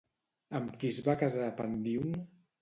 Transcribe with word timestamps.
Amb 0.59 0.71
qui 0.83 0.89
es 0.93 0.97
va 1.09 1.15
casar 1.23 1.51
Pandíon? 1.61 2.19